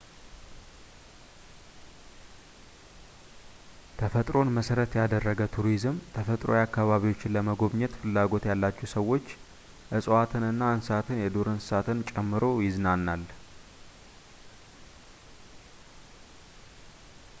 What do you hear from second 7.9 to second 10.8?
ፍላጎት ያላቸውን ሰዎች እፅዋትንና